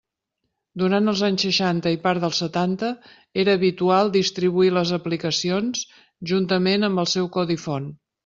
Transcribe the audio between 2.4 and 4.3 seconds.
setanta era habitual